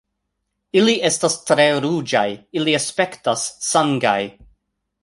"Ili 0.79 0.95
estas 1.09 1.35
tre 1.51 1.67
ruĝaj. 1.85 2.27
Ili 2.61 2.75
aspektas 2.81 3.47
sangaj." 3.71 4.21